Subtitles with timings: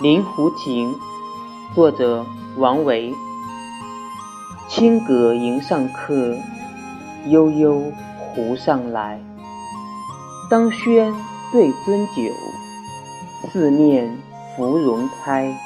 [0.02, 0.92] 《临湖亭》，
[1.74, 2.26] 作者
[2.58, 3.14] 王维。
[4.68, 6.36] 青阁迎上客，
[7.28, 7.82] 悠悠
[8.34, 9.18] 湖上来。
[10.50, 11.14] 当轩
[11.50, 12.30] 对樽酒，
[13.48, 14.18] 四面
[14.54, 15.58] 芙蓉开。